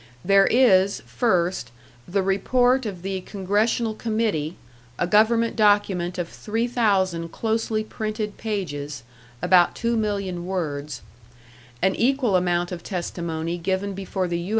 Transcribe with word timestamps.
There 0.25 0.47
is, 0.47 1.01
first, 1.05 1.69
the 2.07 2.23
report 2.23 2.87
of 2.87 3.03
the 3.03 3.21
Congressional 3.21 3.93
Committee, 3.93 4.57
a 4.97 5.05
government 5.05 5.55
document 5.55 6.17
of 6.17 6.27
three 6.27 6.65
thousand 6.65 7.31
closely 7.31 7.83
printed 7.83 8.35
pages, 8.37 9.03
about 9.43 9.75
two 9.75 9.95
million 9.95 10.47
words; 10.47 11.03
an 11.83 11.93
equal 11.93 12.35
amount 12.35 12.71
of 12.71 12.83
testimony 12.83 13.59
given 13.59 13.93
before 13.93 14.27
the 14.27 14.39
U. 14.39 14.49